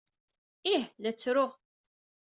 [0.73, 1.51] Ih, la ttruɣ.